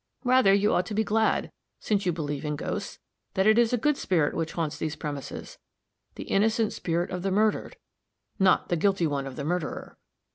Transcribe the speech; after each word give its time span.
Rather 0.23 0.51
you 0.51 0.73
ought 0.73 0.87
to 0.87 0.95
be 0.95 1.03
glad, 1.03 1.51
since 1.79 2.07
you 2.07 2.11
believe 2.11 2.43
in 2.43 2.55
ghosts, 2.55 2.97
that 3.35 3.45
it 3.45 3.59
is 3.59 3.71
a 3.71 3.77
good 3.77 3.95
spirit 3.95 4.33
which 4.33 4.53
haunts 4.53 4.75
these 4.79 4.95
premises 4.95 5.59
the 6.15 6.23
innocent 6.23 6.73
spirit 6.73 7.11
of 7.11 7.21
the 7.21 7.29
murdered, 7.29 7.75
not 8.39 8.69
the 8.69 8.75
guilty 8.75 9.05
one 9.05 9.27
of 9.27 9.35
the 9.35 9.43
murderer." 9.45 9.99